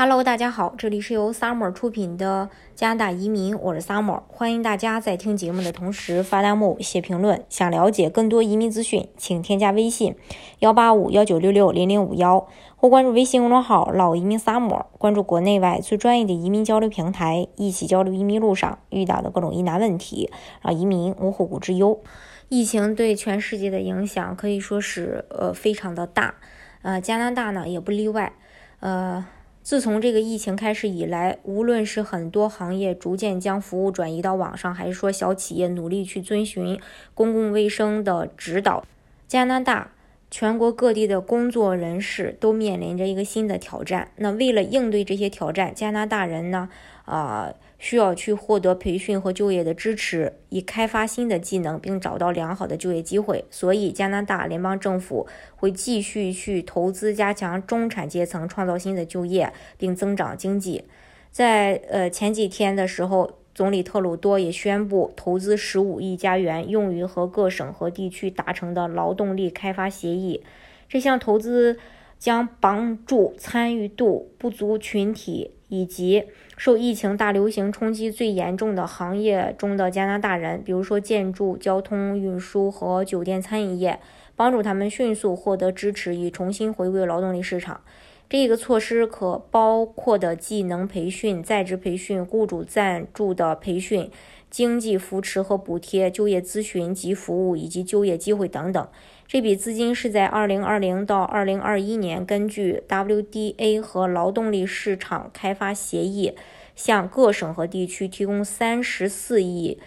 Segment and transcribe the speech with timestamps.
[0.00, 7.44] Hello，大家好，这里是由 Summer 出品的加拿大移民，我是 Summer，欢迎大家在听节目的同时发弹幕、写评论。
[7.48, 10.14] 想了解更多移民资讯，请添加微信
[10.60, 20.30] 幺八五幺九六六零零五幺，或关注微信公众号“老移民 Summer”，关注国内外最专业的移民交流平台，一起交流移民路上遇到的各种疑难问题，
[20.62, 22.00] 让移民无后顾之忧。
[22.48, 26.36] 疫情对全世界的影响可以说是呃非常的大，
[26.82, 28.32] 呃加拿大呢也不例外，
[28.78, 29.26] 呃。
[29.68, 36.80] 自从这个疫情开始以来，无论是很多行业逐渐将服务转移到网上，还是说小企业努力去遵循
[37.12, 38.82] 公共卫生的指导，
[39.26, 39.90] 加拿大
[40.30, 44.10] 全国各地的工作人士都面临着一个新的挑战。
[44.16, 46.70] 那为了应对这些挑战，加拿大人呢，
[47.04, 47.52] 啊。
[47.78, 53.44] 需要去获得培训和就业的支持，以开发新的技能，并找到良好的就业机会。
[53.50, 60.84] 所以，加拿大联邦政府会继续去投资，加强中产阶层，创造新的就业，并增长经济。
[61.30, 70.42] 在呃前几天的时候，总理特鲁多也宣布投资十五亿加元，用于和各省和地区达成的劳动力开发协议。
[70.88, 71.78] 这项投资
[72.18, 75.52] 将帮助参与度不足群体。
[75.70, 76.24] 以及
[76.56, 84.00] 受疫情大流行冲击最严重的行业中的加拿大人，比如说建筑、交通运输和酒店餐饮业，
[84.34, 87.82] 帮助他们迅速获得支持，以重新回归劳动力市场。
[88.30, 94.10] 这个措施可包括的技能培训、在职培训、雇主赞助的培训、
[94.50, 98.88] 经济扶持和补贴、就业咨询及服务以及就业机会等等。
[99.28, 106.34] 这笔资金是在2020到2021年，根据 WDA 和劳动力市场开发协议，
[106.74, 109.78] 向各省和地区提供34亿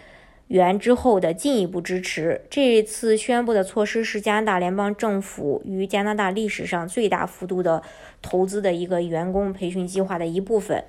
[0.46, 2.42] 元之后的进一步支持。
[2.48, 7.82] 这次宣布的措施是加拿大联邦政府与加拿大历史上最大幅度的
[8.22, 10.84] 投资的一个员工培训计划的一部分，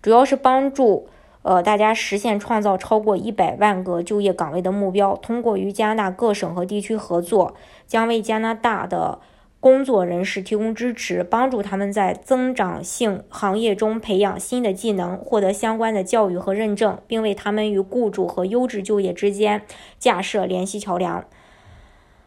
[0.00, 1.08] 主要是帮助。
[1.42, 7.54] 呃，大家实现创造超过一百万个就业岗位的目标，通过与加拿大各省和地区合作，
[7.86, 9.20] 将为加拿大的
[9.58, 19.62] 工作人士提供支持，帮助他们在增长性行业中培养新的技能，获得相关的教育和认证，并为他们与雇主和优质就业之间
[19.98, 21.24] 架设联系桥梁。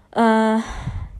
[0.10, 0.64] 嗯，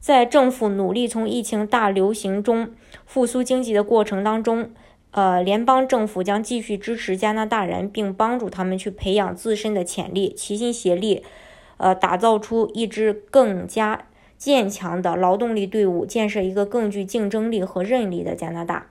[0.00, 2.70] 在政府努力从疫情大流行中
[3.06, 4.70] 复苏经济的过程当中。
[5.14, 11.22] 呃，联邦政府将继续支持加拿大人，并帮助他们去培养自身的潜力，齐心协力，
[11.76, 18.88] 呃，打造出一支更加坚强的劳动力队伍，建设一个更具竞争力和韧力的加拿大。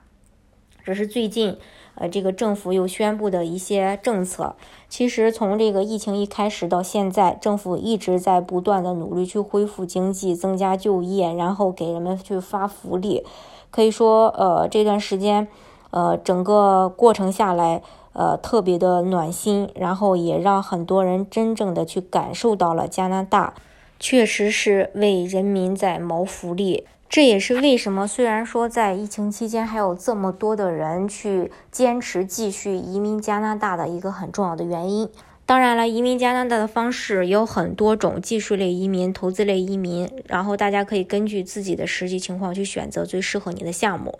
[0.82, 1.58] 这是最近，
[1.96, 4.56] 呃，这个政府又宣布的一些政策。
[4.88, 13.22] 其实从这个疫情一开始到现在，政府一直在不断的努力去恢复经济、增加就业，然后给人们去发福利。
[13.70, 15.46] 可以说，呃，这段时间。
[15.94, 17.80] 呃，整个过程下来，
[18.14, 23.54] 呃，特别的暖心，然后也让很多人真正的去感受到了加拿大
[24.00, 26.84] 确实是为人民在谋福利。
[27.08, 35.08] 这也是为什么，虽然说在疫情期间还有这么多的人去坚持继续移民加拿大的一个很重要的原因。
[35.46, 44.18] 当然了，移民加拿大的方式有很多种，技术类移民、投资类移民，然后大家可以根据自己的实际情况去选择最适合你的项目。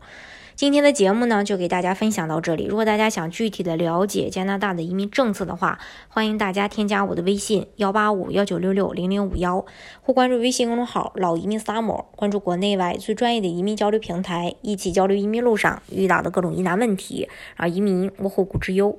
[0.54, 2.66] 今天的节目呢，就给大家分享到这里。
[2.66, 9.64] 如果大家想具体的了解加拿大的移民政策的话，欢迎大家添加我的微信幺八五幺九六六零零五幺，
[10.02, 18.98] 或关注微信公众号“老移民 summer”，关注国内外最专业的移民交流平台，一起交流移民路上遇到的各种疑难问题，让移民无后顾之忧。